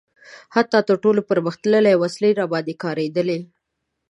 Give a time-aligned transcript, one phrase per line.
[0.55, 3.39] حتی تر ټولو پرمختللې وسلې راباندې کارېدلي.